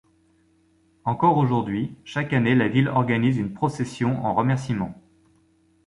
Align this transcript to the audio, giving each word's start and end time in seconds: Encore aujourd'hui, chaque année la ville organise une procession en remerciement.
Encore 1.05 1.37
aujourd'hui, 1.37 1.93
chaque 2.05 2.33
année 2.33 2.55
la 2.55 2.67
ville 2.67 2.87
organise 2.87 3.37
une 3.37 3.53
procession 3.53 4.25
en 4.25 4.33
remerciement. 4.33 4.99